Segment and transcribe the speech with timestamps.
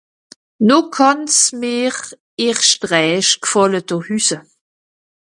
[0.67, 1.95] No kànn's mìr
[2.47, 4.39] erscht rächt gfàlle do hüsse